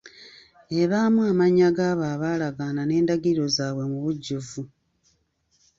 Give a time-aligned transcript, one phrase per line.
[0.81, 4.61] Ebaamu amannya g'abo abalagaana n'endagiriro zaabwe mu bujjuvu.